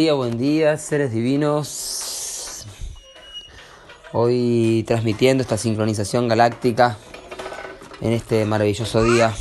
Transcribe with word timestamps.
Buen 0.00 0.06
día, 0.06 0.14
buen 0.14 0.38
día, 0.38 0.76
seres 0.78 1.12
divinos. 1.12 2.64
Hoy 4.14 4.82
transmitiendo 4.86 5.42
esta 5.42 5.58
sincronización 5.58 6.26
galáctica 6.26 6.96
en 8.00 8.14
este 8.14 8.46
maravilloso 8.46 9.04
día. 9.04 9.34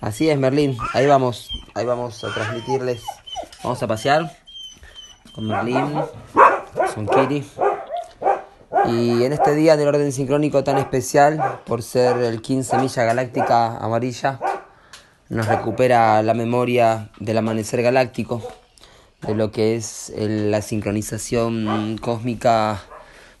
Así 0.00 0.30
es, 0.30 0.38
Merlín. 0.38 0.78
Ahí 0.94 1.08
vamos, 1.08 1.50
ahí 1.74 1.84
vamos 1.84 2.22
a 2.22 2.32
transmitirles. 2.32 3.02
Vamos 3.64 3.82
a 3.82 3.88
pasear 3.88 4.30
con 5.34 5.48
Merlín, 5.48 5.92
con 6.94 7.08
Kiri. 7.08 7.44
Y 8.86 9.24
en 9.24 9.32
este 9.32 9.56
día 9.56 9.76
del 9.76 9.88
orden 9.88 10.12
sincrónico 10.12 10.62
tan 10.62 10.78
especial, 10.78 11.58
por 11.66 11.82
ser 11.82 12.18
el 12.18 12.40
15 12.40 12.78
milla 12.78 13.02
galáctica 13.02 13.76
amarilla, 13.78 14.38
nos 15.28 15.48
recupera 15.48 16.22
la 16.22 16.34
memoria 16.34 17.10
del 17.18 17.38
amanecer 17.38 17.82
galáctico 17.82 18.40
de 19.26 19.34
lo 19.34 19.50
que 19.50 19.76
es 19.76 20.12
la 20.16 20.62
sincronización 20.62 21.98
cósmica 22.00 22.82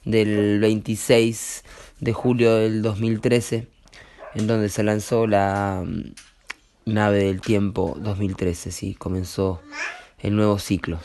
del 0.04 0.58
26 0.60 1.64
de 2.00 2.12
julio 2.12 2.56
del 2.56 2.82
2013, 2.82 3.68
en 4.34 4.46
donde 4.46 4.68
se 4.68 4.82
lanzó 4.82 5.26
la 5.26 5.84
mm, 5.84 6.92
nave 6.92 7.24
del 7.24 7.40
tiempo 7.40 7.96
2013, 8.00 8.72
¿sí? 8.72 8.94
comenzó 8.94 9.60
el 10.18 10.34
nuevo 10.34 10.58
ciclo. 10.58 10.98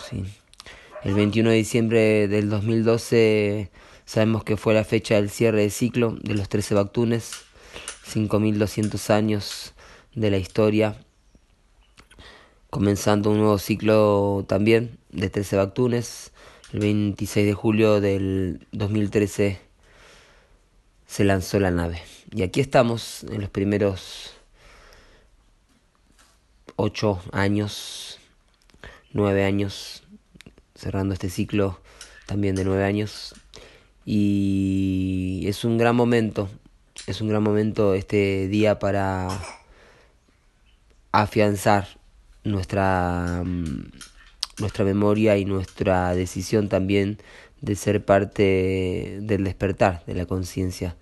El 1.04 1.14
21 1.14 1.50
de 1.50 1.56
diciembre 1.56 2.28
del 2.28 2.50
2012 2.50 3.70
sabemos 4.06 4.44
que 4.44 4.58
fue 4.58 4.74
la 4.74 4.84
fecha 4.84 5.16
del 5.16 5.30
cierre 5.30 5.62
del 5.62 5.72
ciclo 5.72 6.18
de 6.22 6.34
los 6.34 6.50
13 6.50 6.76
Bactunes, 6.76 7.32
5200 8.06 9.10
años 9.10 9.74
de 10.16 10.32
la 10.32 10.38
historia 10.38 10.96
comenzando 12.74 13.30
un 13.30 13.38
nuevo 13.38 13.60
ciclo 13.60 14.46
también 14.48 14.98
de 15.12 15.30
13 15.30 15.58
Bactunes. 15.58 16.32
El 16.72 16.80
26 16.80 17.46
de 17.46 17.54
julio 17.54 18.02
del 18.02 18.66
2013 18.72 19.62
se 21.06 21.24
lanzó 21.24 21.60
la 21.60 21.70
nave. 21.70 22.02
Y 22.32 22.42
aquí 22.42 22.62
estamos 22.62 23.26
en 23.26 23.42
los 23.42 23.52
primeros 23.52 24.34
8 26.76 27.22
años, 27.32 28.18
9 29.12 29.46
años, 29.46 30.02
cerrando 30.74 31.14
este 31.14 31.30
ciclo 31.30 31.80
también 32.26 32.56
de 32.56 32.64
9 32.64 32.86
años. 32.86 33.36
Y 34.04 35.44
es 35.46 35.64
un 35.64 35.78
gran 35.78 35.96
momento, 35.96 36.50
es 37.06 37.22
un 37.22 37.30
gran 37.30 37.44
momento 37.44 37.94
este 37.94 38.48
día 38.48 38.80
para 38.80 39.28
afianzar 41.12 42.02
nuestra, 42.44 43.44
mm, 43.46 43.92
nuestra 44.60 44.86
memoria 44.86 45.38
y 45.38 45.46
nuestra 45.46 46.14
decisión 46.14 46.70
también 46.70 47.18
de 47.62 47.76
ser 47.76 48.04
parte 48.04 49.20
del 49.22 49.46
despertar 49.46 50.04
de 50.06 50.16
la 50.16 50.26
conciencia 50.26 50.96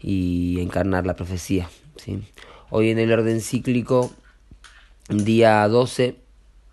y 0.00 0.60
encarnar 0.60 1.06
la 1.06 1.16
profecía. 1.16 1.70
¿sí? 1.96 2.22
Hoy 2.70 2.90
en 2.90 2.98
el 2.98 3.12
orden 3.12 3.40
cíclico, 3.40 4.10
día 5.08 5.66
12 5.66 6.16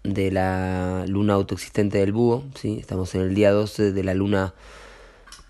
de 0.03 0.31
la 0.31 1.05
luna 1.07 1.33
autoexistente 1.33 1.97
del 1.97 2.11
búho, 2.11 2.43
¿sí? 2.55 2.77
estamos 2.79 3.15
en 3.15 3.21
el 3.21 3.33
día 3.33 3.51
12 3.51 3.93
de 3.93 4.03
la 4.03 4.13
luna 4.13 4.53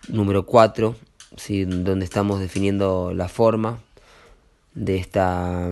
número 0.07 0.45
4, 0.45 0.95
¿sí? 1.35 1.66
donde 1.66 2.05
estamos 2.05 2.39
definiendo 2.39 3.13
la 3.13 3.28
forma 3.28 3.79
de 4.75 4.97
esta... 4.97 5.72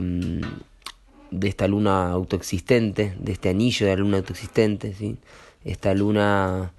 Mm, 1.34 1.40
de 1.40 1.48
esta 1.48 1.68
luna 1.68 2.12
autoexistente, 2.12 3.16
de 3.20 3.32
este 3.32 3.50
anillo 3.50 3.86
de 3.86 3.96
la 3.96 4.02
luna 4.02 4.18
autoexistente. 4.18 4.94
¿sí? 4.94 5.18
Esta 5.64 5.94
luna 5.94 6.74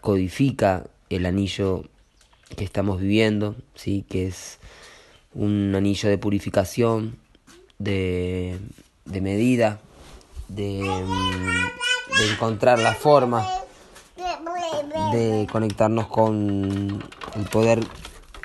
codifica 0.00 0.84
el 1.10 1.26
anillo 1.26 1.84
que 2.56 2.64
estamos 2.64 3.00
viviendo, 3.00 3.56
¿sí? 3.74 4.04
que 4.08 4.26
es 4.26 4.58
un 5.34 5.74
anillo 5.74 6.08
de 6.08 6.18
purificación, 6.18 7.16
de, 7.78 8.58
de 9.04 9.20
medida, 9.20 9.80
de, 10.48 10.82
de 10.82 12.32
encontrar 12.32 12.78
la 12.78 12.94
forma, 12.94 13.46
de 15.12 15.46
conectarnos 15.50 16.06
con 16.06 17.02
el 17.34 17.44
poder 17.50 17.80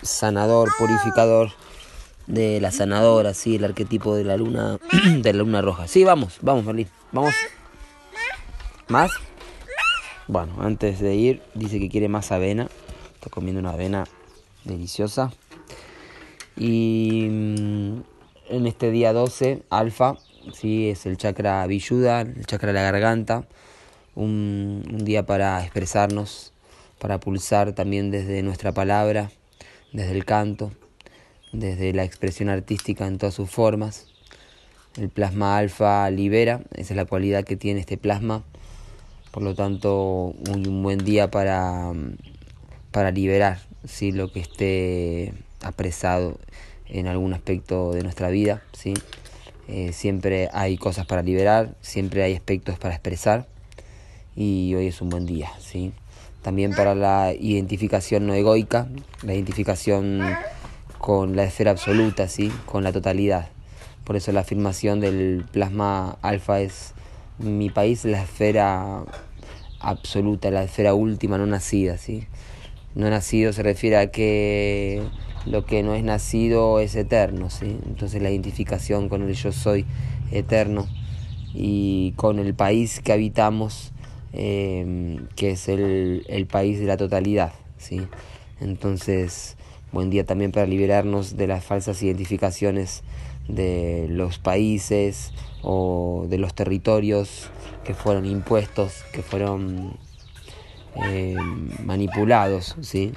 sanador, 0.02 0.70
purificador 0.80 1.52
de 2.30 2.62
la 2.62 2.72
sanadora, 2.72 3.34
sí, 3.34 3.56
el 3.56 3.66
arquetipo 3.66 4.16
de 4.16 4.24
la 4.24 4.38
luna, 4.38 4.78
de 5.18 5.34
la 5.34 5.40
luna 5.40 5.62
roja. 5.62 5.88
Sí, 5.88 6.04
vamos, 6.04 6.38
vamos, 6.42 6.64
Merlín, 6.64 6.88
vamos. 7.12 7.34
¿Más? 8.88 9.12
Bueno, 10.28 10.54
antes 10.60 11.00
de 11.00 11.16
ir, 11.16 11.42
dice 11.56 11.80
que 11.80 11.90
quiere 11.90 12.08
más 12.08 12.32
avena. 12.32 12.70
Está 13.16 13.30
comiendo 13.32 13.60
una 13.60 13.72
avena 13.72 14.06
deliciosa. 14.64 15.32
Y 16.56 17.28
mm, 17.30 18.02
en 18.50 18.68
este 18.68 18.92
día 18.92 19.12
12, 19.12 19.64
alfa, 19.72 20.18
sí, 20.54 20.90
es 20.90 21.08
el 21.08 21.18
chakra 21.18 21.66
villuda, 21.66 22.22
el 22.22 22.46
chakra 22.46 22.70
de 22.70 22.74
la 22.76 22.84
garganta. 22.84 23.48
Un, 24.14 24.84
un 24.88 25.04
día 25.04 25.26
para 25.26 25.64
expresarnos, 25.64 26.54
para 27.00 27.20
pulsar 27.20 27.74
también 27.74 28.12
desde 28.12 28.44
nuestra 28.44 28.72
palabra, 28.72 29.32
desde 29.94 30.12
el 30.12 30.26
canto 30.26 30.72
desde 31.52 31.94
la 31.94 32.04
expresión 32.04 32.50
artística 32.50 33.08
en 33.08 33.18
todas 33.18 33.34
sus 33.34 33.50
formas. 33.50 34.08
El 34.98 35.10
plasma 35.10 35.58
alfa 35.58 36.10
libera, 36.10 36.62
esa 36.74 36.94
es 36.94 36.98
la 36.98 37.06
cualidad 37.06 37.44
que 37.44 37.56
tiene 37.56 37.80
este 37.80 37.98
plasma. 37.98 38.44
Por 39.32 39.44
lo 39.44 39.56
tanto, 39.56 40.34
un, 40.50 40.84
buen 40.84 41.00
día 41.00 41.30
para, 41.30 41.94
para 42.92 43.12
liberar 43.12 43.60
¿sí? 43.86 44.12
lo 44.12 44.32
que 44.32 44.40
esté 44.40 45.34
apresado 45.62 46.40
en 46.88 47.08
algún 47.08 47.34
aspecto 47.34 47.92
de 47.92 48.04
nuestra 48.04 48.30
vida. 48.30 48.64
¿sí? 48.74 48.96
Eh, 49.68 49.94
siempre 49.94 50.50
hay 50.52 50.78
cosas 50.78 51.06
para 51.06 51.22
liberar, 51.22 51.76
siempre 51.82 52.24
hay 52.24 52.34
aspectos 52.34 52.80
para 52.80 52.96
expresar 52.96 53.46
y 54.36 54.74
hoy 54.76 54.88
es 54.88 55.02
un 55.02 55.10
buen 55.10 55.28
día. 55.28 55.52
¿sí? 55.60 55.94
También 56.42 56.74
para 56.74 56.96
la 56.96 57.34
identificación 57.34 58.26
no 58.26 58.34
egoica, 58.34 58.88
la 59.22 59.34
identificación 59.36 60.22
con 61.10 61.36
la 61.36 61.44
esfera 61.44 61.72
absoluta, 61.72 62.28
¿sí? 62.28 62.52
con 62.68 62.84
la 62.84 62.92
totalidad. 62.92 63.48
Por 64.04 64.16
eso 64.16 64.32
la 64.32 64.42
afirmación 64.42 65.00
del 65.00 65.44
plasma 65.52 66.20
alfa 66.22 66.62
es 66.62 66.94
mi 67.40 67.72
país, 67.72 68.06
la 68.06 68.22
esfera 68.22 69.06
absoluta, 69.80 70.52
la 70.52 70.62
esfera 70.62 70.94
última, 70.94 71.40
no 71.40 71.48
nacida. 71.48 71.98
¿sí? 71.98 72.28
No 72.94 73.10
nacido 73.10 73.54
se 73.54 73.64
refiere 73.64 73.98
a 73.98 74.12
que 74.12 75.02
lo 75.48 75.66
que 75.66 75.82
no 75.82 75.96
es 75.96 76.04
nacido 76.04 76.80
es 76.80 76.96
eterno. 76.96 77.50
¿sí? 77.50 77.76
Entonces 77.88 78.22
la 78.22 78.30
identificación 78.30 79.10
con 79.10 79.24
el 79.24 79.34
yo 79.34 79.52
soy 79.52 79.88
eterno 80.32 80.86
y 81.56 82.12
con 82.18 82.38
el 82.38 82.54
país 82.54 83.00
que 83.00 83.14
habitamos, 83.14 83.94
eh, 84.34 85.18
que 85.36 85.50
es 85.50 85.70
el, 85.70 86.24
el 86.30 86.46
país 86.46 86.80
de 86.80 86.86
la 86.86 86.98
totalidad. 86.98 87.52
¿sí? 87.80 88.00
Entonces 88.62 89.58
Buen 89.92 90.12
día 90.12 90.24
también 90.24 90.52
para 90.52 90.68
liberarnos 90.68 91.36
de 91.36 91.48
las 91.48 91.64
falsas 91.64 92.04
identificaciones 92.04 93.02
de 93.48 94.06
los 94.08 94.38
países 94.38 95.34
o 95.64 96.28
de 96.30 96.38
los 96.38 96.54
territorios 96.54 97.50
que 97.84 97.96
fueron 97.96 98.28
impuestos, 98.28 99.04
que 99.12 99.24
fueron 99.24 99.98
eh, 101.08 101.36
manipulados, 101.84 102.76
¿sí? 102.82 103.14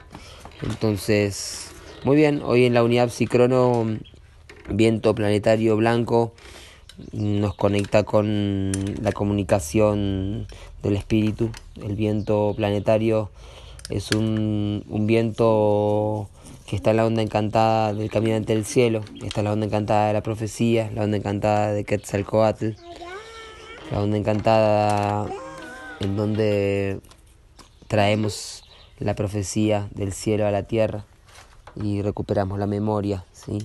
Entonces, 0.63 1.73
muy 2.05 2.17
bien, 2.17 2.41
hoy 2.43 2.65
en 2.65 2.73
la 2.73 2.83
unidad 2.83 3.11
psicrono, 3.11 3.99
viento 4.71 5.15
planetario 5.15 5.77
blanco 5.77 6.33
nos 7.13 7.55
conecta 7.55 8.05
con 8.05 8.73
la 9.03 9.13
comunicación 9.13 10.47
del 10.83 10.97
espíritu. 10.97 11.51
El 11.83 11.97
viento 11.97 12.55
planetario 12.57 13.31
es 13.91 14.11
un, 14.13 14.85
un 14.89 15.07
viento 15.07 16.31
que 16.73 16.77
está 16.77 16.95
la 16.95 17.05
onda 17.05 17.21
encantada 17.21 17.93
del 17.93 18.11
caminante 18.11 18.55
del 18.55 18.65
cielo, 18.65 19.03
está 19.23 19.43
la 19.43 19.53
onda 19.53 19.67
encantada 19.67 20.07
de 20.07 20.15
la 20.15 20.23
profecía, 20.23 20.91
la 20.95 21.03
onda 21.05 21.19
encantada 21.19 21.71
de 21.71 21.85
Quetzalcoatl, 21.85 22.71
la 23.91 24.01
onda 24.01 24.17
encantada 24.17 25.27
en 26.01 26.17
donde 26.17 27.01
traemos 27.89 28.65
la 28.99 29.15
profecía 29.15 29.91
del 29.91 30.15
cielo 30.15 30.47
a 30.47 30.51
la 30.51 30.63
tierra 30.63 31.05
y 31.77 32.01
recuperamos 32.01 32.59
la 32.59 32.67
memoria, 32.67 33.27
¿sí? 33.33 33.59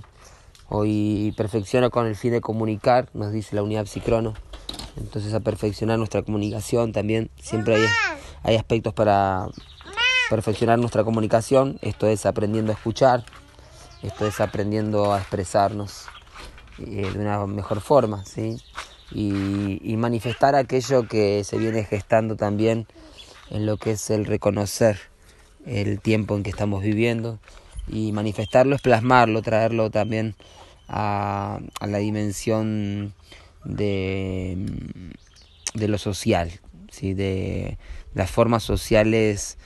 Hoy 0.68 1.34
perfecciona 1.38 1.90
con 1.90 2.08
el 2.08 2.18
fin 2.18 2.32
de 2.32 2.42
comunicar, 2.42 3.08
nos 3.14 3.32
dice 3.32 3.56
la 3.56 3.64
unidad 3.64 3.86
psicrono. 3.86 4.34
Entonces 4.98 5.34
a 5.34 5.40
perfeccionar 5.40 5.98
nuestra 5.98 6.24
comunicación 6.24 6.92
también 6.92 7.30
siempre 7.42 7.76
hay, 7.76 7.86
hay 8.44 8.56
aspectos 8.58 8.94
para 8.94 9.48
perfeccionar 10.30 10.80
nuestra 10.80 11.04
comunicación, 11.04 11.78
esto 11.82 12.08
es 12.08 12.26
aprendiendo 12.26 12.72
a 12.72 12.76
escuchar, 12.76 13.26
esto 14.04 14.28
es 14.28 14.40
aprendiendo 14.40 15.14
a 15.14 15.20
expresarnos 15.20 16.06
eh, 16.80 17.10
de 17.12 17.20
una 17.20 17.46
mejor 17.48 17.82
forma, 17.82 18.26
¿sí? 18.26 18.58
y, 19.12 19.96
manifestar 19.98 20.56
aquello 20.56 21.08
que 21.08 21.44
se 21.44 21.58
viene 21.58 21.84
gestando 21.84 22.36
también 22.36 22.88
en 23.50 23.66
lo 23.66 23.78
que 23.78 23.92
es 23.92 24.10
el 24.10 24.26
reconocer 24.26 25.00
el 25.66 26.00
tiempo 26.00 26.36
en 26.36 26.44
que 26.44 26.50
estamos 26.50 26.84
viviendo 26.84 27.40
y 27.88 28.12
manifestarlo 28.12 28.76
es 28.76 28.82
plasmarlo, 28.82 29.42
traerlo 29.42 29.90
también 29.90 30.36
a, 30.88 31.60
la 31.82 31.98
dimensión 31.98 33.14
de, 33.64 34.58
de 35.74 35.88
lo 35.88 35.98
social, 35.98 36.52
¿sí? 36.92 37.14
de 37.14 37.78
las 38.14 38.30
formas 38.30 38.64
sociales 38.64 39.58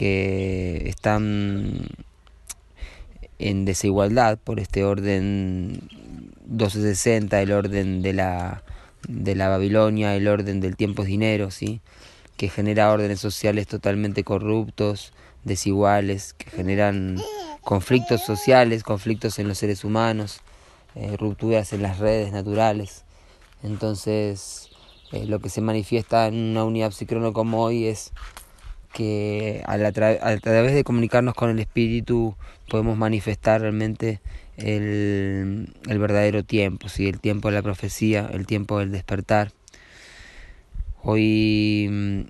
que 0.00 0.88
están 0.88 1.86
en 3.38 3.66
desigualdad 3.66 4.38
por 4.38 4.58
este 4.58 4.82
orden 4.82 5.90
1260, 6.46 7.42
el 7.42 7.52
orden 7.52 8.00
de 8.00 8.14
la, 8.14 8.64
de 9.06 9.34
la 9.34 9.50
Babilonia, 9.50 10.16
el 10.16 10.26
orden 10.26 10.62
del 10.62 10.76
tiempo 10.76 11.02
es 11.02 11.08
dinero, 11.08 11.50
¿sí? 11.50 11.82
que 12.38 12.48
genera 12.48 12.90
órdenes 12.90 13.20
sociales 13.20 13.66
totalmente 13.66 14.24
corruptos, 14.24 15.12
desiguales, 15.44 16.32
que 16.32 16.48
generan 16.48 17.18
conflictos 17.60 18.22
sociales, 18.22 18.82
conflictos 18.82 19.38
en 19.38 19.48
los 19.48 19.58
seres 19.58 19.84
humanos, 19.84 20.40
eh, 20.94 21.14
rupturas 21.18 21.74
en 21.74 21.82
las 21.82 21.98
redes 21.98 22.32
naturales. 22.32 23.04
Entonces, 23.62 24.70
eh, 25.12 25.26
lo 25.26 25.40
que 25.40 25.50
se 25.50 25.60
manifiesta 25.60 26.26
en 26.26 26.36
una 26.36 26.64
unidad 26.64 26.92
psicrónica 26.92 27.34
como 27.34 27.62
hoy 27.62 27.84
es 27.84 28.12
que 28.92 29.62
a, 29.66 29.78
través 29.92 30.74
de 30.74 30.84
comunicarnos 30.84 31.34
con 31.34 31.50
el 31.50 31.58
espíritu 31.58 32.34
podemos 32.68 32.96
manifestar 32.96 33.60
realmente 33.60 34.20
el, 34.56 35.72
el 35.88 35.98
verdadero 35.98 36.44
tiempo, 36.44 36.88
¿sí? 36.88 37.06
el 37.08 37.20
tiempo 37.20 37.48
de 37.48 37.54
la 37.54 37.62
profecía, 37.62 38.28
el 38.32 38.46
tiempo 38.46 38.78
del 38.78 38.92
despertar. 38.92 39.52
Hoy 41.02 41.88
mm, 41.90 42.20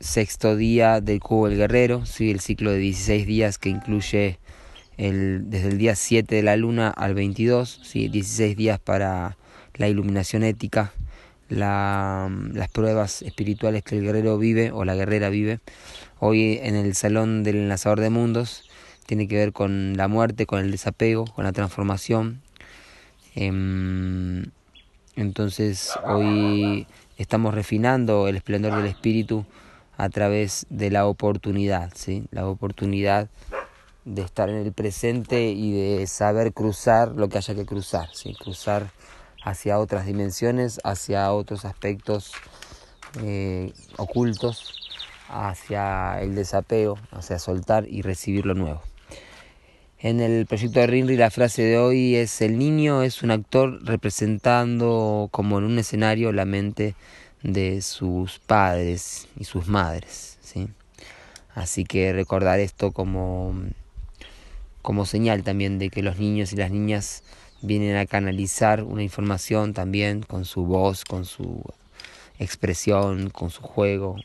sexto 0.00 0.56
día 0.56 1.00
del 1.00 1.20
cubo 1.20 1.48
del 1.48 1.58
guerrero, 1.58 2.06
¿sí? 2.06 2.30
el 2.30 2.40
ciclo 2.40 2.70
de 2.70 2.78
16 2.78 3.26
días 3.26 3.58
que 3.58 3.68
incluye 3.68 4.38
el, 5.00 5.48
desde 5.50 5.68
el 5.68 5.78
día 5.78 5.96
7 5.96 6.34
de 6.34 6.42
la 6.42 6.56
luna 6.56 6.88
al 6.90 7.14
22, 7.14 7.80
¿sí? 7.82 8.08
16 8.08 8.56
días 8.56 8.78
para 8.78 9.36
la 9.74 9.88
iluminación 9.88 10.42
ética, 10.42 10.92
la, 11.50 12.30
las 12.52 12.70
pruebas 12.70 13.22
espirituales 13.22 13.82
que 13.82 13.98
el 13.98 14.04
guerrero 14.04 14.38
vive 14.38 14.70
o 14.70 14.84
la 14.84 14.94
guerrera 14.94 15.28
vive. 15.28 15.60
Hoy 16.18 16.58
en 16.62 16.76
el 16.76 16.94
Salón 16.94 17.42
del 17.42 17.56
Enlazador 17.56 18.00
de 18.00 18.10
Mundos 18.10 18.70
tiene 19.06 19.28
que 19.28 19.36
ver 19.36 19.52
con 19.52 19.96
la 19.96 20.08
muerte, 20.08 20.46
con 20.46 20.60
el 20.60 20.70
desapego, 20.70 21.26
con 21.26 21.44
la 21.44 21.52
transformación. 21.52 22.40
Em, 23.34 24.44
entonces 25.16 25.92
hoy 26.04 26.86
estamos 27.18 27.54
refinando 27.54 28.28
el 28.28 28.36
esplendor 28.36 28.76
del 28.76 28.86
espíritu 28.86 29.44
a 29.96 30.08
través 30.08 30.66
de 30.70 30.90
la 30.90 31.06
oportunidad, 31.06 31.92
¿sí? 31.94 32.24
la 32.30 32.46
oportunidad 32.46 33.28
de 34.04 34.22
estar 34.22 34.48
en 34.48 34.56
el 34.56 34.72
presente 34.72 35.50
y 35.50 35.72
de 35.72 36.06
saber 36.06 36.52
cruzar 36.52 37.12
lo 37.12 37.28
que 37.28 37.38
haya 37.38 37.54
que 37.54 37.66
cruzar, 37.66 38.08
¿sí? 38.14 38.34
cruzar 38.34 38.90
hacia 39.42 39.78
otras 39.78 40.06
dimensiones, 40.06 40.80
hacia 40.84 41.32
otros 41.32 41.64
aspectos 41.64 42.32
eh, 43.22 43.72
ocultos, 43.96 44.90
hacia 45.28 46.20
el 46.20 46.34
desapego, 46.34 46.98
hacia 47.10 47.38
soltar 47.38 47.86
y 47.88 48.02
recibir 48.02 48.46
lo 48.46 48.54
nuevo. 48.54 48.82
En 49.98 50.20
el 50.20 50.46
proyecto 50.46 50.80
de 50.80 50.86
Rinri 50.86 51.16
la 51.16 51.30
frase 51.30 51.62
de 51.62 51.76
hoy 51.76 52.16
es 52.16 52.40
el 52.40 52.58
niño 52.58 53.02
es 53.02 53.22
un 53.22 53.30
actor 53.30 53.84
representando 53.84 55.28
como 55.30 55.58
en 55.58 55.64
un 55.64 55.78
escenario 55.78 56.32
la 56.32 56.46
mente 56.46 56.94
de 57.42 57.82
sus 57.82 58.38
padres 58.38 59.28
y 59.38 59.44
sus 59.44 59.68
madres. 59.68 60.38
¿sí? 60.40 60.68
Así 61.54 61.84
que 61.84 62.14
recordar 62.14 62.60
esto 62.60 62.92
como, 62.92 63.54
como 64.80 65.04
señal 65.04 65.42
también 65.42 65.78
de 65.78 65.90
que 65.90 66.02
los 66.02 66.18
niños 66.18 66.54
y 66.54 66.56
las 66.56 66.70
niñas 66.70 67.22
vienen 67.62 67.96
a 67.96 68.06
canalizar 68.06 68.82
una 68.82 69.02
información 69.02 69.74
también 69.74 70.22
con 70.22 70.44
su 70.44 70.64
voz, 70.64 71.04
con 71.04 71.24
su 71.24 71.62
expresión, 72.38 73.30
con 73.30 73.50
su 73.50 73.62
juego, 73.62 74.16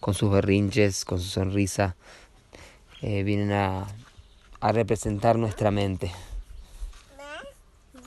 con 0.00 0.14
sus 0.14 0.30
berrinches, 0.30 1.04
con 1.04 1.20
su 1.20 1.28
sonrisa. 1.28 1.96
Eh, 3.00 3.22
vienen 3.22 3.52
a, 3.52 3.86
a 4.60 4.72
representar 4.72 5.36
nuestra 5.36 5.70
mente. 5.70 6.12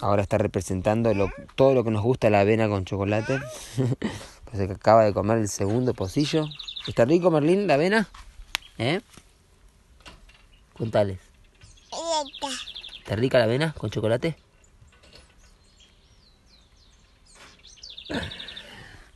Ahora 0.01 0.21
está 0.21 0.37
representando 0.37 1.11
todo 1.55 1.73
lo 1.73 1.83
que 1.83 1.91
nos 1.91 2.03
gusta 2.03 2.29
la 2.29 2.41
avena 2.41 2.67
con 2.69 2.85
chocolate. 2.85 3.39
Que 4.51 4.63
acaba 4.71 5.03
de 5.03 5.11
comer 5.11 5.39
el 5.39 5.49
segundo 5.49 5.93
pocillo. 5.93 6.47
¿Está 6.87 7.03
rico, 7.03 7.29
Merlín, 7.29 7.67
la 7.67 7.73
avena? 7.73 8.07
¿Eh? 8.77 9.01
Contales. 10.77 11.19
¿Está 12.99 13.17
rica 13.17 13.37
la 13.37 13.43
avena 13.43 13.73
con 13.77 13.89
chocolate? 13.89 14.37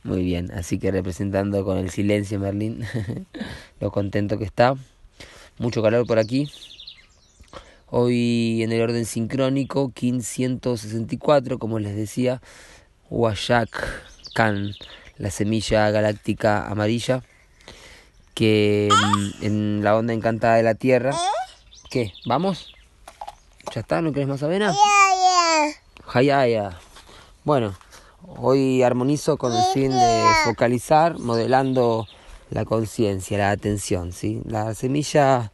Muy 0.02 0.22
bien, 0.22 0.50
así 0.52 0.78
que 0.78 0.90
representando 0.90 1.64
con 1.64 1.76
el 1.78 1.90
silencio 1.90 2.40
Merlín, 2.40 2.84
lo 3.80 3.90
contento 3.90 4.38
que 4.38 4.44
está. 4.44 4.74
Mucho 5.58 5.82
calor 5.82 6.06
por 6.06 6.18
aquí. 6.18 6.50
Hoy 7.86 8.62
en 8.62 8.72
el 8.72 8.80
orden 8.80 9.04
sincrónico, 9.04 9.92
1564, 10.00 11.58
como 11.58 11.78
les 11.78 11.96
decía, 11.96 12.40
Huayak 13.10 13.70
Khan 14.34 14.74
la 15.20 15.30
semilla 15.30 15.90
galáctica 15.90 16.66
amarilla, 16.66 17.22
que 18.34 18.88
mm, 18.90 19.44
en 19.44 19.84
la 19.84 19.94
onda 19.94 20.14
encantada 20.14 20.56
de 20.56 20.62
la 20.62 20.74
Tierra. 20.74 21.14
¿Qué? 21.90 22.14
¿Vamos? 22.24 22.72
¿Ya 23.74 23.82
está? 23.82 24.00
¿No 24.00 24.12
querés 24.12 24.28
más 24.28 24.42
avena? 24.42 24.74
ya. 26.46 26.78
Bueno, 27.44 27.74
hoy 28.26 28.82
armonizo 28.82 29.36
con 29.36 29.52
el 29.52 29.62
fin 29.72 29.90
de 29.90 30.24
focalizar, 30.44 31.18
modelando 31.18 32.06
la 32.50 32.64
conciencia, 32.64 33.38
la 33.38 33.50
atención, 33.50 34.12
¿sí? 34.12 34.42
La 34.44 34.74
semilla 34.74 35.52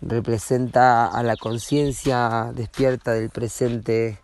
representa 0.00 1.06
a 1.06 1.22
la 1.22 1.36
conciencia 1.36 2.50
despierta 2.54 3.12
del 3.12 3.30
presente, 3.30 4.18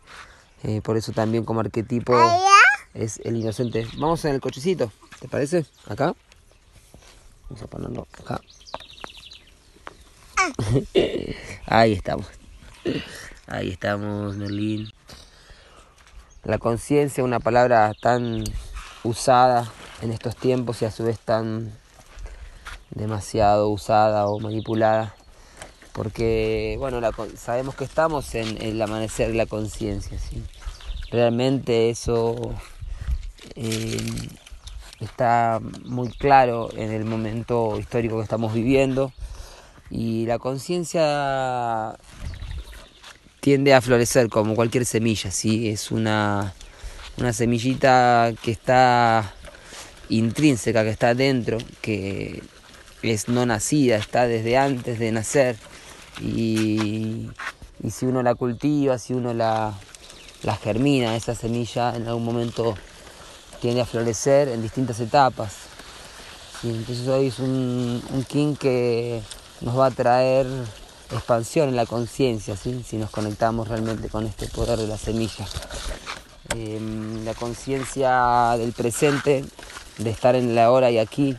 eh, 0.64 0.80
por 0.82 0.96
eso 0.96 1.12
también 1.12 1.44
como 1.44 1.60
arquetipo 1.60 2.14
es 2.94 3.20
el 3.24 3.36
inocente. 3.36 3.86
Vamos 3.96 4.24
en 4.24 4.34
el 4.34 4.40
cochecito, 4.40 4.92
¿te 5.20 5.28
parece? 5.28 5.66
Acá. 5.86 6.14
Vamos 7.48 7.62
a 7.62 7.66
ponerlo 7.66 8.06
acá. 8.12 8.40
Ahí 11.66 11.92
estamos. 11.92 12.26
Ahí 13.46 13.70
estamos, 13.70 14.36
Merlín. 14.36 14.92
La 16.44 16.58
conciencia, 16.58 17.24
una 17.24 17.40
palabra 17.40 17.92
tan 18.00 18.44
usada 19.04 19.70
en 20.02 20.12
estos 20.12 20.36
tiempos 20.36 20.80
y 20.82 20.84
a 20.84 20.90
su 20.90 21.04
vez 21.04 21.18
tan 21.18 21.72
demasiado 22.90 23.68
usada 23.68 24.26
o 24.26 24.38
manipulada. 24.38 25.14
Porque, 25.92 26.76
bueno, 26.78 27.00
sabemos 27.36 27.74
que 27.74 27.84
estamos 27.84 28.34
en 28.34 28.62
el 28.62 28.80
amanecer 28.80 29.28
de 29.28 29.34
la 29.34 29.46
conciencia. 29.46 30.16
Realmente 31.10 31.90
eso 31.90 32.36
eh, 33.56 33.98
está 35.00 35.60
muy 35.84 36.08
claro 36.10 36.70
en 36.76 36.92
el 36.92 37.04
momento 37.04 37.78
histórico 37.78 38.18
que 38.18 38.22
estamos 38.22 38.54
viviendo 38.54 39.12
y 39.90 40.26
la 40.26 40.38
conciencia 40.38 41.96
tiende 43.40 43.74
a 43.74 43.80
florecer 43.80 44.28
como 44.28 44.54
cualquier 44.54 44.84
semilla, 44.84 45.30
¿sí? 45.30 45.68
es 45.68 45.90
una, 45.90 46.54
una 47.16 47.32
semillita 47.32 48.32
que 48.42 48.50
está 48.50 49.32
intrínseca, 50.08 50.84
que 50.84 50.90
está 50.90 51.14
dentro, 51.14 51.58
que 51.80 52.42
es 53.02 53.28
no 53.28 53.46
nacida, 53.46 53.96
está 53.96 54.26
desde 54.26 54.56
antes 54.56 54.98
de 54.98 55.12
nacer 55.12 55.56
y, 56.20 57.28
si 57.90 58.06
uno 58.06 58.22
la 58.22 58.34
cultiva, 58.34 58.98
si 58.98 59.14
uno 59.14 59.32
la, 59.34 59.72
la 60.42 60.56
germina, 60.56 61.14
esa 61.14 61.34
semilla 61.34 61.94
en 61.94 62.08
algún 62.08 62.24
momento 62.24 62.74
tiende 63.60 63.80
a 63.80 63.86
florecer 63.86 64.48
en 64.48 64.62
distintas 64.62 64.98
etapas. 65.00 65.54
entonces 66.64 67.06
hoy 67.06 67.28
es 67.28 67.38
un, 67.38 68.02
un 68.12 68.24
king 68.24 68.56
que 68.56 69.22
nos 69.60 69.78
va 69.78 69.86
a 69.86 69.90
traer 69.90 70.46
expansión 71.10 71.68
en 71.68 71.76
la 71.76 71.86
conciencia, 71.86 72.56
si 72.56 72.96
nos 72.96 73.10
conectamos 73.10 73.68
realmente 73.68 74.08
con 74.08 74.26
este 74.26 74.46
poder 74.46 74.78
de 74.78 74.86
la 74.86 74.98
semilla. 74.98 75.46
Em, 76.54 77.24
la 77.26 77.34
conciencia 77.34 78.56
del 78.56 78.72
presente, 78.72 79.44
de 79.98 80.10
estar 80.10 80.34
en 80.34 80.54
la 80.54 80.70
hora 80.70 80.90
y 80.90 80.98
aquí. 80.98 81.36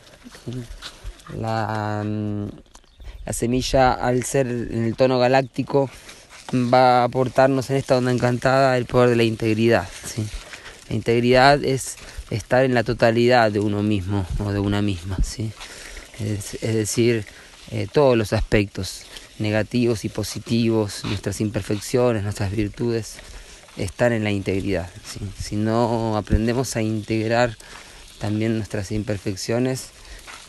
La, 1.36 2.04
mm, 2.06 2.46
la, 3.26 3.34
semilla, 3.34 3.94
al 3.94 4.24
ser 4.24 4.48
en 4.48 4.86
el 4.86 4.96
tono 4.96 5.18
galáctico, 5.18 5.90
va 6.54 7.02
a 7.02 7.04
aportarnos 7.06 7.70
en 7.72 7.78
esta 7.78 7.98
onda 7.98 8.12
encantada 8.12 8.78
el 8.78 8.86
poder 8.86 9.10
de 9.10 9.16
la 9.16 9.24
integridad. 9.24 9.88
¿sí? 10.06 10.28
La 10.90 10.96
integridad 10.96 11.64
es 11.64 11.98
estar 12.30 12.64
en 12.64 12.76
la 12.76 12.84
totalidad 12.84 13.52
de 13.52 13.60
uno 13.60 13.82
mismo 13.82 14.28
o 14.44 14.52
de 14.52 14.60
una 14.60 14.84
misma, 14.84 15.18
¿sí? 15.24 15.52
es, 16.20 16.62
decir, 16.62 17.26
eh, 17.72 17.88
todos 17.92 18.16
los 18.16 18.34
aspectos 18.34 19.06
negativos 19.40 20.06
y 20.06 20.10
positivos, 20.10 21.04
nuestras 21.06 21.42
imperfecciones, 21.42 22.24
nuestras 22.24 22.52
virtudes, 22.52 23.18
están 23.78 24.14
en 24.14 24.24
la 24.24 24.32
integridad. 24.32 24.90
Si 25.40 25.56
no 25.56 26.18
aprendemos 26.18 26.76
a 26.76 26.82
integrar 26.82 27.58
también 28.20 28.58
nuestras 28.58 28.92
imperfecciones, 28.92 29.92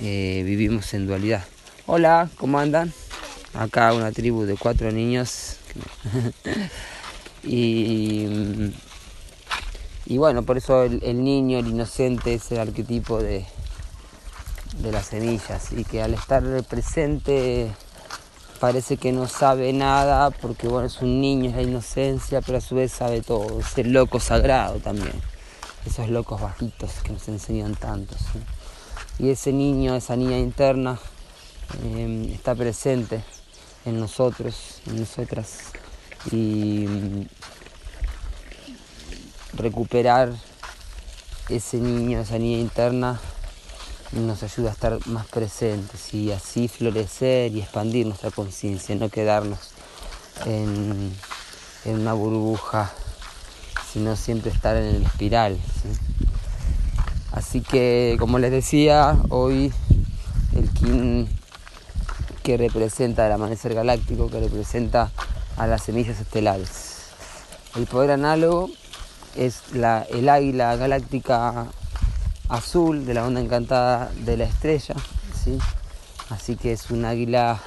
eh, 0.01 0.43
vivimos 0.45 0.93
en 0.95 1.07
dualidad. 1.07 1.45
Hola, 1.87 2.29
¿cómo 2.37 2.59
andan? 2.59 2.93
Acá 3.55 3.93
una 3.93 4.13
tribu 4.13 4.45
de 4.45 4.57
cuatro 4.57 4.91
niños. 4.93 5.57
y, 7.45 8.27
y 10.07 10.19
bueno, 10.19 10.43
por 10.43 10.57
eso 10.57 10.83
el, 10.85 11.23
niño, 11.23 11.59
el 11.59 11.69
inocente, 11.69 12.35
es 12.35 12.51
el 12.51 12.59
arquetipo 12.59 13.23
de, 13.23 13.45
de 14.79 14.93
las 14.93 15.07
semillas 15.07 15.73
y 15.73 15.85
que 15.85 16.03
al 16.03 16.15
estar 16.15 16.43
presente 16.65 17.71
parece 18.61 18.99
que 18.99 19.11
no 19.11 19.27
sabe 19.27 19.73
nada 19.73 20.31
porque 20.31 20.69
bueno 20.69 20.87
es 20.87 21.01
un 21.01 21.21
niño, 21.21 21.49
es 21.49 21.57
la 21.57 21.63
inocencia, 21.63 22.43
pero 22.43 22.59
a 22.59 22.61
su 22.61 22.75
vez 22.75 22.93
sabe 22.93 23.23
todo, 23.23 23.59
es 23.61 23.79
el 23.79 23.93
loco 23.93 24.21
sagrado 24.21 24.79
también, 24.79 25.15
esos 25.87 26.11
locos 26.11 26.41
bajitos 26.41 26.93
que 27.03 27.13
nos 27.13 27.27
enseñan 27.29 27.75
tantos. 27.75 28.19
Y 29.19 29.31
ese 29.31 29.53
niño, 29.53 29.97
esa 29.97 30.15
niña 30.15 30.39
interna, 30.39 30.99
em, 31.83 32.31
está 32.33 32.55
presente 32.55 33.23
en 33.87 33.99
nosotros, 33.99 34.83
en 34.87 35.01
nosotras, 35.01 35.73
y 36.31 36.87
mm, 36.87 37.27
recuperar 39.55 40.35
ese 41.49 41.79
niño, 41.79 42.21
esa 42.21 42.39
niña 42.39 42.59
interna, 42.59 43.21
nos 44.13 44.43
ayuda 44.43 44.71
a 44.71 44.73
estar 44.73 45.07
más 45.07 45.27
presentes 45.27 46.13
y 46.13 46.33
así 46.33 46.69
florecer 46.69 47.53
y 47.53 47.61
expandir 47.61 48.07
nuestra 48.07 48.31
conciencia, 48.31 48.95
no 48.97 49.09
quedarnos 49.09 49.59
en, 50.47 51.15
una 51.85 52.13
burbuja, 52.13 52.91
sino 53.93 54.17
siempre 54.17 54.51
estar 54.51 54.77
en 54.77 54.97
el 54.97 55.03
espiral. 55.05 55.59
Así 57.33 57.61
que, 57.61 58.17
como 58.19 58.39
les 58.39 58.51
decía, 58.51 59.17
hoy 59.29 59.73
el 60.57 60.69
Kin 60.71 61.29
que 62.43 62.57
representa 62.57 63.27
el 63.27 63.33
amanecer 63.33 63.75
galáctico, 63.75 64.29
que 64.29 64.41
representa 64.41 65.11
a 65.57 65.67
las 65.67 65.85
semillas 65.85 66.19
estelares. 66.19 67.11
El 67.77 67.87
poder 67.87 68.11
análogo 68.11 68.71
es 69.37 69.73
la, 69.73 70.03
el 70.11 70.29
águila 70.29 70.75
galáctica 70.75 71.69
azul 72.51 73.07
de 73.07 73.15
la 73.15 73.25
onda 73.25 73.41
encantada 73.41 74.11
de 74.25 74.37
la 74.37 74.45
estrella, 74.45 74.97
¿sí? 75.43 75.57
así 76.31 76.57
que 76.57 76.73
es 76.73 76.91
un 76.91 77.05
águila 77.05 77.61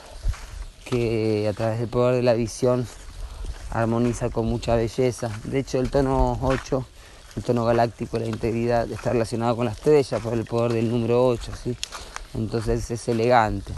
que 0.85 1.47
a 1.49 1.53
través 1.53 1.79
del 1.79 1.87
poder 1.87 2.15
de 2.15 2.23
la 2.23 2.33
visión 2.33 2.85
armoniza 3.71 4.29
con 4.29 4.45
mucha 4.45 4.75
belleza. 4.75 5.31
De 5.45 5.59
hecho, 5.59 5.79
el 5.79 5.89
tono 5.89 6.37
8, 6.41 6.85
el 7.37 7.43
tono 7.43 7.63
galáctico, 7.63 8.19
la 8.19 8.25
integridad, 8.25 8.91
está 8.91 9.13
relacionado 9.13 9.55
con 9.55 9.65
la 9.65 9.71
estrella 9.71 10.19
por 10.19 10.33
el 10.33 10.43
poder 10.43 10.73
del 10.73 10.91
número 10.91 11.25
8, 11.27 11.51
¿sí? 11.63 11.77
entonces 12.33 12.91
es 12.91 13.07
elegante. 13.07 13.73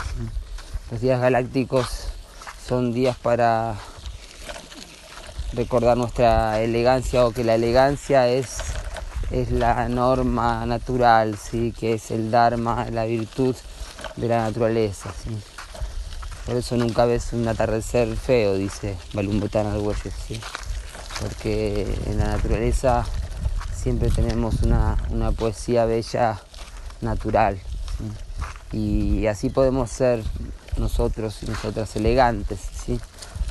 Los 0.90 1.00
días 1.00 1.20
galácticos 1.20 2.08
son 2.66 2.92
días 2.92 3.16
para 3.16 3.76
recordar 5.52 5.96
nuestra 5.96 6.60
elegancia 6.60 7.24
o 7.24 7.30
que 7.30 7.44
la 7.44 7.54
elegancia 7.54 8.28
es 8.28 8.65
es 9.30 9.50
la 9.50 9.88
norma 9.88 10.66
natural, 10.66 11.36
¿sí? 11.36 11.72
que 11.78 11.94
es 11.94 12.10
el 12.10 12.30
Dharma, 12.30 12.86
la 12.90 13.04
virtud 13.04 13.56
de 14.16 14.28
la 14.28 14.44
naturaleza. 14.44 15.12
Por 16.44 16.56
eso 16.56 16.76
nunca 16.76 17.06
ves 17.06 17.32
un 17.32 17.46
atardecer 17.48 18.16
feo, 18.16 18.54
dice 18.54 18.96
Balumbotán 19.12 19.66
Argüelles, 19.66 20.14
¿sí? 20.26 20.40
porque 21.20 21.92
en 22.06 22.18
la 22.18 22.28
naturaleza 22.28 23.04
siempre 23.74 24.10
tenemos 24.10 24.62
una, 24.62 24.96
poesía 25.36 25.86
bella 25.86 26.40
natural. 27.00 27.58
Y 28.72 29.26
así 29.26 29.50
podemos 29.50 29.90
ser 29.90 30.22
nosotros 30.76 31.42
y 31.42 31.46
nosotras 31.46 31.96
elegantes, 31.96 32.60
¿sí? 32.84 33.00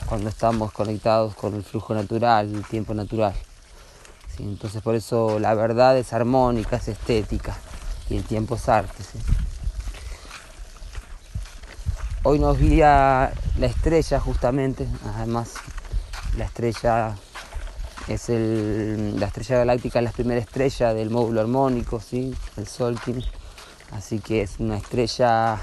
cuando 0.06 0.30
estamos 0.30 0.72
conectados 0.72 1.36
con 1.36 1.54
el 1.56 1.64
flujo 1.64 1.94
natural, 1.94 2.54
el 2.54 2.66
tiempo 2.66 2.94
natural. 2.94 3.34
Entonces 4.40 4.82
por 4.82 4.96
eso 4.96 5.40
la 5.40 5.54
verdad 5.54 5.98
es 5.98 6.14
armónica, 6.14 6.78
es 6.78 6.88
estética 6.88 7.56
y 8.10 8.18
el 8.18 8.24
tiempo 8.24 8.56
es 8.56 8.70
arte. 8.70 9.04
Hoy 12.24 12.40
nos 12.40 12.58
guía 12.58 13.34
la 13.60 13.66
estrella 13.68 14.20
justamente, 14.20 14.88
además 15.16 15.54
la 16.38 16.46
estrella 16.46 17.16
es 18.08 18.30
la 18.30 19.28
estrella 19.28 19.58
galáctica, 19.60 20.00
es 20.00 20.06
la 20.06 20.12
primera 20.12 20.40
estrella 20.40 20.94
del 20.94 21.10
módulo 21.10 21.42
armónico, 21.42 22.00
¿sí? 22.00 22.36
el 22.58 22.68
Solkin. 22.68 23.24
Así 23.92 24.20
que 24.20 24.42
es 24.42 24.60
una 24.60 24.78
estrella 24.78 25.60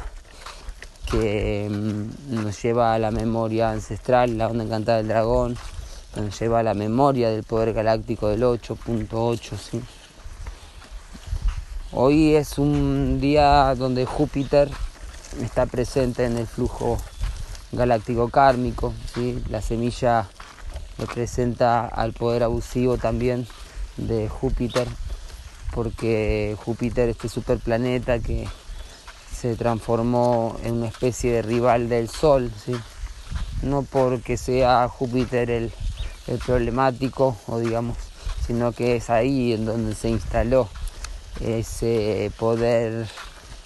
que 1.11 1.69
mm, 1.71 2.43
nos 2.43 2.63
lleva 2.63 2.95
a 2.95 2.99
la 2.99 3.11
memoria 3.11 3.71
ancestral, 3.71 4.39
la 4.39 4.49
onda 4.49 4.65
encantada 4.65 4.99
del 4.99 5.09
dragón, 5.09 5.57
nos 6.17 6.39
lleva 6.39 6.63
la 6.63 6.75
memoria 6.75 7.31
del 7.31 7.43
poder 7.43 7.73
galáctico 7.73 8.29
del 8.29 8.43
8.8. 8.43 9.57
¿sí? 9.57 9.83
Hoy 11.93 12.35
es 12.35 12.59
un 12.59 13.21
día 13.21 13.75
donde 13.75 14.05
Júpiter 14.05 14.71
está 15.43 15.67
presente 15.67 16.25
en 16.25 16.37
el 16.37 16.47
flujo 16.47 16.99
galáctico 17.73 18.29
kármico, 18.29 18.93
¿sí? 19.15 19.43
la 19.49 19.63
semilla 19.63 20.29
representa 20.99 21.87
al 21.87 22.13
poder 22.13 22.43
abusivo 22.43 22.99
también 22.99 23.47
de 23.97 24.29
Júpiter, 24.29 24.87
porque 25.75 26.55
Júpiter, 26.63 27.09
este 27.09 27.31
superplaneta 27.31 28.19
que 28.19 28.47
se 29.35 29.57
transformó 29.57 30.57
en 30.63 30.75
una 30.75 30.89
especie 30.89 31.33
de 31.33 31.43
rival 31.43 31.89
del 31.89 32.11
Sol, 32.11 32.53
¿sí? 32.63 32.75
no 33.63 33.83
porque 33.83 34.37
sea 34.37 34.87
Júpiter 34.89 35.51
el 35.51 35.73
el 36.27 36.39
problemático, 36.39 37.37
o 37.47 37.59
digamos, 37.59 37.97
sino 38.47 38.73
que 38.73 38.97
es 38.97 39.11
ahí 39.11 39.53
en 39.53 39.65
donde 39.65 39.95
se 39.95 40.09
instaló 40.09 40.69
ese 41.41 42.31
poder 42.39 43.09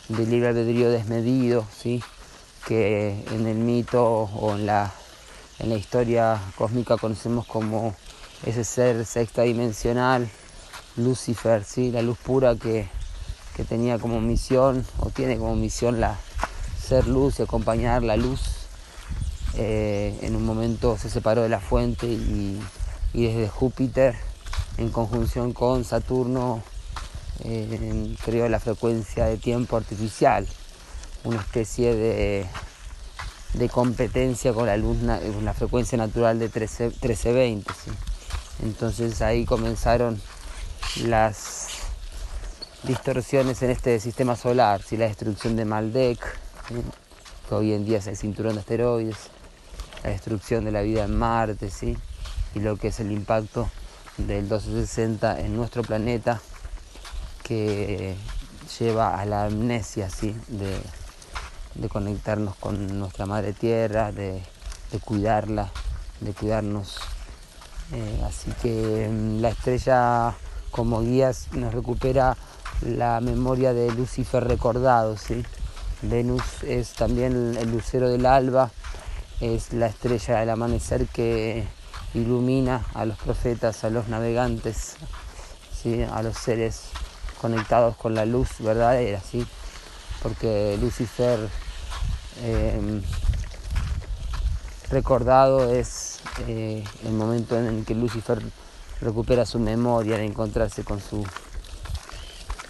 de 0.09 0.27
libre 0.27 0.49
albedrío 0.49 0.91
desmedido, 0.91 1.67
¿sí? 1.77 2.03
que 2.67 3.25
en 3.33 3.47
el 3.47 3.57
mito 3.57 4.05
o 4.05 4.55
en 4.55 4.67
la, 4.67 4.93
en 5.59 5.69
la 5.71 5.77
historia 5.77 6.41
cósmica 6.57 6.97
conocemos 6.97 7.47
como 7.47 7.95
ese 8.45 8.65
ser 8.65 9.05
sexta 9.05 9.43
dimensional, 9.43 10.29
Lucifer, 10.97 11.65
¿sí? 11.65 11.91
la 11.91 12.03
luz 12.03 12.19
pura 12.19 12.57
que, 12.57 12.89
que 13.55 13.65
tenía 13.65 13.99
como 13.99 14.21
misión 14.21 14.87
o 14.99 15.11
tiene 15.11 15.39
como 15.39 15.57
misión 15.57 16.01
la 16.01 16.17
ser 16.81 17.07
luz 17.07 17.41
y 17.41 17.43
acompañar 17.43 18.03
la 18.03 18.17
luz 18.17 18.66
eh, 19.57 20.19
en 20.23 20.37
un 20.37 20.45
momento 20.45 20.99
se 20.99 21.09
separó 21.09 21.43
de 21.43 21.49
la 21.49 21.61
fuente 21.61 22.07
y, 22.07 22.61
desde 23.15 23.49
Júpiter, 23.49 24.15
en 24.77 24.91
conjunción 24.91 25.53
con 25.53 25.85
Saturno, 25.85 26.63
eh, 27.45 28.15
creó 28.25 28.49
la 28.49 28.61
frecuencia 28.61 29.25
de 29.25 29.39
tiempo 29.39 29.77
artificial, 29.77 30.47
una 31.25 31.41
especie 31.41 31.95
de, 31.95 32.47
competencia 33.71 34.53
con 34.53 34.67
la 34.67 34.77
luz, 34.77 34.99
la 35.03 35.55
frecuencia 35.55 35.97
natural 35.97 36.39
de 36.39 36.47
1320. 36.47 37.73
Entonces 38.63 39.23
ahí 39.23 39.45
comenzaron 39.45 40.21
las 41.05 41.69
distorsiones 42.83 43.63
en 43.63 43.71
este 43.71 43.99
sistema 44.01 44.37
solar, 44.37 44.81
la 44.93 45.07
destrucción 45.07 45.57
de 45.57 45.65
Maldek, 45.65 46.21
que 47.49 47.55
hoy 47.55 47.73
en 47.73 47.85
día 47.85 47.99
es 47.99 48.07
el 48.07 48.17
cinturón 48.17 48.55
de 48.55 48.61
asteroides, 48.61 49.31
la 50.03 50.11
destrucción 50.11 50.65
de 50.65 50.73
la 50.73 50.83
vida 50.83 51.05
en 51.05 51.17
Marte, 51.17 51.71
¿sí? 51.71 51.97
y 52.55 52.61
lo 52.61 52.77
que 52.77 52.89
es 52.89 53.01
el 53.01 53.13
impacto 53.13 53.69
del 54.17 54.43
1260 54.43 55.41
en 55.41 55.57
nuestro 55.57 55.83
planeta 55.83 56.41
que 57.43 58.17
lleva 58.79 59.21
a 59.21 59.25
la 59.27 59.45
amnesia 59.45 60.11
¿sí? 60.11 60.37
de, 60.49 61.89
conectarnos 61.89 62.57
con 62.57 62.99
nuestra 62.99 63.27
madre 63.27 63.53
tierra, 63.53 64.11
de, 64.11 64.43
cuidarla, 65.05 65.71
de 66.21 66.33
cuidarnos. 66.33 66.99
Eh, 67.93 68.23
así 68.27 68.51
que 68.63 69.09
mm, 69.09 69.41
la 69.41 69.51
estrella 69.51 70.35
como 70.71 71.03
guías 71.03 71.49
nos 71.53 71.73
recupera 71.73 72.37
la 72.81 73.21
memoria 73.21 73.73
de 73.73 73.93
Lucifer 73.93 74.43
recordado. 74.43 75.17
¿sí? 75.17 75.45
Venus 76.03 76.43
es 76.65 76.95
también 76.95 77.57
el 77.57 77.71
lucero 77.71 78.09
del 78.09 78.27
alba 78.27 78.71
es 79.41 79.73
la 79.73 79.87
estrella 79.87 80.41
del 80.41 80.51
amanecer 80.51 81.07
que 81.09 81.67
ilumina 82.15 82.87
a 82.95 83.05
los 83.05 83.19
profetas, 83.19 83.85
a 83.85 83.91
los 83.91 84.09
navegantes, 84.09 84.97
a 86.11 86.23
los 86.23 86.37
seres 86.37 86.89
conectados 87.41 87.97
con 87.97 88.15
la 88.15 88.25
luz 88.25 88.49
verdadera, 88.59 89.21
¿sí? 89.21 89.47
porque 90.21 90.77
Lucifer 90.81 91.39
em, 92.43 93.03
recordado 94.91 95.73
es 95.73 96.19
eh, 96.49 96.83
el 97.05 97.13
momento 97.13 97.57
en 97.57 97.67
el 97.67 97.85
que 97.85 97.95
Lucifer 97.95 98.43
recupera 99.01 99.47
su 99.47 99.61
memoria 99.61 100.17
al 100.17 100.23
encontrarse 100.23 100.83
con 100.83 101.01
su, 101.01 101.25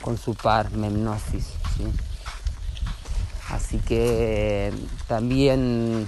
con 0.02 0.18
su 0.18 0.34
par 0.34 0.70
Memnosis. 0.72 1.46
Así 3.48 3.78
que 3.78 4.72
también 5.06 6.06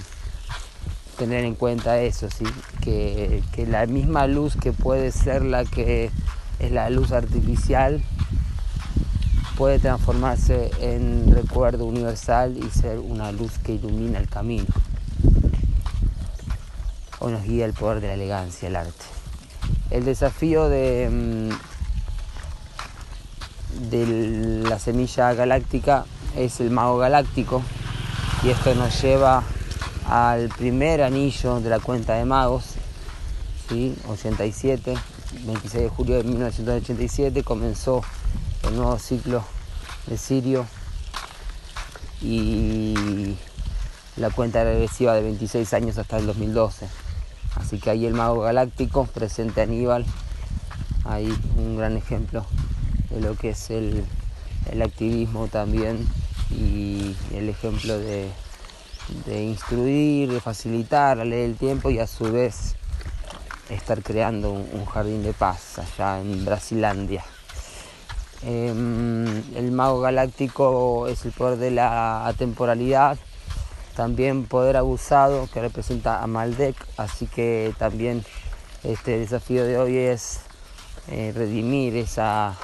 tener 1.19 1.43
en 1.43 1.53
cuenta 1.53 1.99
eso, 1.99 2.29
¿sí? 2.31 2.45
que, 2.81 3.43
que 3.51 3.67
la 3.67 3.85
misma 3.85 4.25
luz 4.25 4.55
que 4.55 4.71
puede 4.71 5.11
ser 5.11 5.43
la 5.43 5.65
que 5.65 6.11
es 6.59 6.71
la 6.71 6.89
luz 6.89 7.11
artificial, 7.11 8.01
puede 9.57 9.79
transformarse 9.79 10.71
en 10.79 11.29
recuerdo 11.35 11.83
universal 11.83 12.57
y 12.57 12.69
ser 12.69 12.99
una 12.99 13.33
luz 13.33 13.59
que 13.59 13.73
ilumina 13.73 14.17
el 14.17 14.29
camino. 14.29 14.67
O 17.19 17.29
nos 17.29 17.43
guía 17.43 17.65
el 17.65 17.73
poder 17.73 17.99
de 17.99 18.07
la 18.07 18.13
elegancia, 18.13 18.69
el 18.69 18.77
arte. 18.77 19.05
El 19.91 20.05
desafío 20.05 20.69
de, 20.69 21.09
mm, 21.11 21.49
de 23.89 24.05
la 24.69 24.79
semilla 24.79 25.33
galáctica 25.33 26.05
es 26.37 26.61
el 26.61 26.71
mago 26.71 26.97
galáctico 26.97 27.61
y 28.43 28.49
esto 28.51 28.73
nos 28.75 29.01
lleva 29.01 29.43
al 30.09 30.49
primer 30.49 31.03
anillo 31.03 31.59
de 31.59 31.69
la 31.69 31.79
cuenta 31.79 32.15
de 32.15 32.25
magos, 32.25 32.63
¿sí? 33.69 33.95
87, 34.07 34.95
26 35.45 35.83
de 35.83 35.89
julio 35.89 36.17
de 36.17 36.23
1987 36.23 37.43
comenzó 37.43 38.01
el 38.67 38.75
nuevo 38.75 38.97
ciclo 38.97 39.43
de 40.07 40.17
Sirio 40.17 40.65
y 42.23 43.35
la 44.17 44.31
cuenta 44.31 44.63
regresiva 44.63 45.13
de 45.13 45.21
26 45.21 45.71
años 45.75 45.99
hasta 45.99 46.17
el 46.17 46.25
2012. 46.25 46.87
Así 47.55 47.79
que 47.79 47.91
ahí 47.91 48.07
el 48.07 48.15
mago 48.15 48.41
galáctico 48.41 49.05
presente 49.05 49.61
Aníbal, 49.61 50.05
ahí 51.05 51.31
un 51.55 51.77
gran 51.77 51.95
ejemplo 51.97 52.47
de 53.11 53.21
lo 53.21 53.35
que 53.35 53.49
es 53.49 53.69
el, 53.69 54.03
el 54.71 54.81
activismo 54.81 55.47
también 55.47 56.07
y 56.49 57.15
el 57.31 57.47
ejemplo 57.49 57.99
de, 57.99 58.31
de 59.25 59.43
instruir, 59.43 60.31
de 60.31 60.39
facilitar 60.39 61.17
la 61.17 61.25
ley 61.25 61.41
del 61.41 61.55
tiempo 61.55 61.89
y 61.89 61.99
a 61.99 62.07
su 62.07 62.31
vez 62.31 62.75
estar 63.69 64.01
creando 64.01 64.51
un, 64.51 64.85
jardín 64.85 65.23
de 65.23 65.33
paz 65.33 65.79
allá 65.79 66.19
en 66.19 66.45
Brasilandia. 66.45 67.23
Em, 68.41 69.27
el 69.55 69.71
mago 69.71 69.99
galáctico 69.99 71.07
es 71.07 71.25
el 71.25 71.31
poder 71.31 71.59
de 71.59 71.71
la 71.71 72.25
atemporalidad, 72.25 73.17
también 73.95 74.45
poder 74.45 74.77
abusado 74.77 75.47
que 75.53 75.61
representa 75.61 76.23
a 76.23 76.27
Maldek, 76.27 76.75
así 76.97 77.27
que 77.27 77.73
también 77.77 78.23
este 78.83 79.19
desafío 79.19 79.65
de 79.65 79.77
hoy 79.77 79.97
es 79.97 80.39
eh, 81.09 81.33
redimir 81.35 81.95
esa 81.97 82.55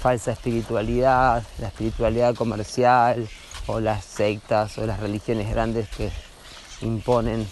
falsa 0.00 0.32
espiritualidad, 0.32 1.42
la 1.58 1.68
espiritualidad 1.68 2.34
comercial 2.34 3.28
o 3.66 3.80
las 3.80 4.04
sectas 4.04 4.78
o 4.78 4.86
las 4.86 5.00
religiones 5.00 5.50
grandes 5.50 5.88
que 5.88 6.10
imponen 6.80 7.46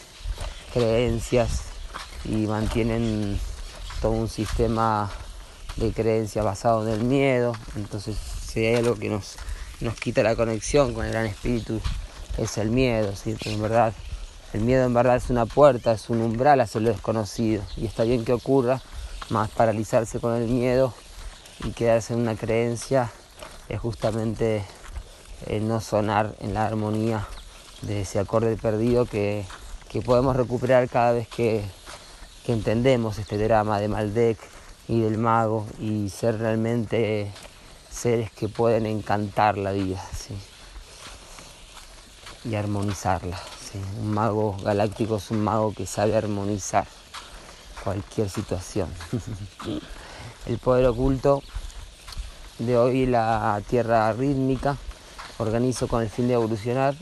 creencias 0.73 1.63
y 2.25 2.47
mantienen 2.47 3.39
todo 4.01 4.13
un 4.13 4.29
sistema 4.29 5.11
de 5.77 5.93
creencias 5.93 6.45
basado 6.45 6.87
en 6.87 6.95
el 6.95 7.05
miedo. 7.05 7.53
Entonces, 7.77 8.17
si 8.17 8.67
hay 8.67 8.77
algo 8.77 8.97
que 8.97 9.09
nos, 9.09 9.37
nos 9.81 9.95
quita 9.95 10.23
la 10.23 10.37
conexión 10.37 10.95
con 10.95 11.07
el 11.07 11.13
gran 11.13 11.27
espíritu, 11.27 11.81
es 12.39 12.59
el 12.59 12.71
miedo, 12.71 13.15
¿sí? 13.17 13.37
en 13.45 13.63
verdad, 13.63 13.93
el 14.53 14.63
miedo 14.63 14.85
en 14.85 14.95
verdad 14.95 15.17
es 15.17 15.31
una 15.31 15.47
puerta, 15.47 15.93
es 15.93 16.11
un 16.11 16.21
umbral 16.21 16.61
hacia 16.61 16.81
lo 16.81 16.91
desconocido. 16.91 17.63
Y 17.77 17.87
está 17.87 18.05
bien 18.05 18.25
que 18.25 18.33
ocurra, 18.33 18.81
más 19.29 19.51
paralizarse 19.51 20.19
con 20.19 20.35
el 20.35 20.49
miedo 20.49 20.93
y 21.65 21.71
quedarse 21.71 22.15
en 22.15 22.21
una 22.21 22.35
creencia 22.35 23.11
es 23.69 23.79
justamente 23.79 24.65
no 25.61 25.81
sonar 25.81 26.35
en 26.41 26.55
la 26.55 26.67
armonía 26.67 27.27
de 27.83 28.03
ese 28.03 28.19
acorde 28.19 28.57
perdido 28.57 29.07
que, 29.07 29.45
podemos 30.05 30.37
recuperar 30.37 30.89
cada 30.89 31.13
vez 31.13 31.29
que, 31.29 31.65
entendemos 32.47 33.19
este 33.19 33.39
drama 33.39 33.79
de 33.79 33.87
Maldek 33.87 34.37
y 34.89 35.03
del 35.03 35.19
mago 35.19 35.69
y 35.79 36.09
ser 36.09 36.39
realmente 36.39 37.31
seres 37.89 38.33
que 38.33 38.49
pueden 38.49 38.87
encantar 38.87 39.57
la 39.57 39.71
vida 39.71 40.03
y 42.45 42.57
armonizarla. 42.57 43.39
Un 44.01 44.13
mago 44.13 44.57
galáctico 44.65 45.19
es 45.19 45.31
un 45.31 45.45
mago 45.45 45.73
que 45.73 45.87
sabe 45.87 46.17
armonizar 46.17 46.89
cualquier 47.85 48.29
situación. 48.29 48.89
El 50.47 50.59
poder 50.59 50.87
oculto 50.87 51.41
de 52.59 52.77
hoy 52.77 53.07
la 53.07 53.63
tierra 53.69 54.13
rítmica 54.13 54.77
organizo 55.41 55.89
con 55.89 56.03
el 56.03 56.11
fin 56.11 56.29
de 56.29 56.35
evolucionar. 56.35 56.95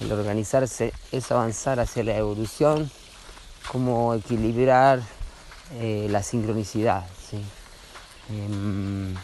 El 0.00 0.12
organizarse 0.12 0.92
es 1.10 1.30
avanzar 1.32 1.80
hacia 1.80 2.04
la 2.04 2.16
evolución, 2.16 2.90
como 3.70 4.14
equilibrar 4.14 5.02
eh, 5.74 6.06
la 6.10 6.22
sincronicidad, 6.22 7.04
¿sí? 7.28 7.42
Em, 8.30 9.14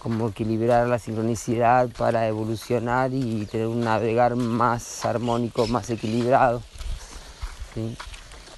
como 0.00 0.28
equilibrar 0.28 0.88
la 0.88 0.98
sincronicidad 0.98 1.88
para 1.90 2.26
evolucionar 2.26 3.12
y 3.12 3.46
tener 3.46 3.68
un 3.68 3.80
navegar 3.80 4.34
más 4.34 5.04
armónico, 5.04 5.66
más 5.68 5.88
equilibrado. 5.90 6.62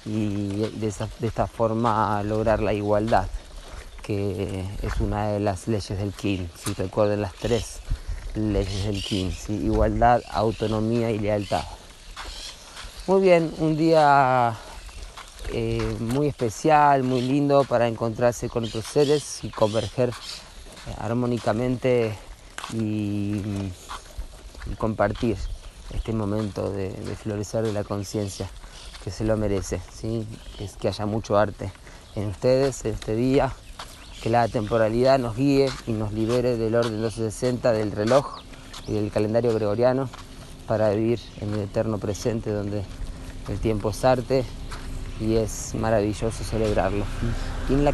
Y 0.05 0.47
de, 0.47 0.87
esta 0.87 1.47
forma 1.47 2.23
lograr 2.23 2.61
la 2.61 2.73
igualdad, 2.73 3.27
que 4.01 4.65
es 4.81 4.99
una 4.99 5.27
de 5.27 5.39
las 5.39 5.67
leyes 5.67 5.97
del 5.97 6.13
Kin. 6.13 6.49
Si 6.57 6.73
recuerden 6.73 7.21
las 7.21 7.33
tres 7.35 7.79
leyes 8.35 8.85
del 8.85 9.03
King, 9.03 9.31
igualdad, 9.49 10.21
autonomía 10.31 11.11
y 11.11 11.19
lealtad. 11.19 11.63
Muy 13.07 13.21
bien, 13.21 13.53
un 13.59 13.75
día 13.75 14.55
eh, 15.51 15.97
muy 15.99 16.27
especial, 16.27 17.03
muy 17.03 17.21
lindo 17.21 17.63
para 17.65 17.87
encontrarse 17.87 18.49
con 18.49 18.63
otros 18.63 18.85
seres 18.85 19.43
y 19.43 19.49
converger 19.49 20.09
eh, 20.09 20.95
armónicamente 20.99 22.17
y, 22.73 23.41
compartir 24.77 25.37
este 25.93 26.13
momento 26.13 26.71
de, 26.71 26.91
florecer 27.21 27.65
de 27.65 27.73
la 27.73 27.83
conciencia 27.83 28.49
que 29.03 29.11
se 29.11 29.25
lo 29.25 29.35
merece, 29.35 29.81
¿sí? 29.93 30.25
que 30.79 30.87
haya 30.87 31.05
mucho 31.05 31.37
arte 31.37 31.73
en 32.15 32.29
ustedes 32.29 32.85
en 32.85 32.93
este 32.93 33.15
día 33.15 33.53
que 34.23 34.29
la 34.29 34.47
temporalidad 34.47 35.19
nos 35.19 35.35
guíe 35.35 35.69
y 35.85 35.91
nos 35.91 36.13
libere 36.13 36.55
del 36.55 36.75
orden 36.75 37.01
260 37.01 37.73
del 37.73 37.91
reloj 37.91 38.37
y 38.87 38.93
del 38.93 39.11
calendario 39.11 39.53
gregoriano 39.53 40.09
para 40.65 40.91
vivir 40.91 41.19
en 41.41 41.53
el 41.53 41.59
eterno 41.59 41.97
presente 41.97 42.49
donde 42.49 42.85
el 43.49 43.59
tiempo 43.59 43.89
es 43.89 44.05
arte 44.05 44.45
y 45.19 45.35
es 45.35 45.75
maravilloso 45.75 46.41
celebrarlo. 46.41 47.03
In 47.67 47.83
la. 47.83 47.93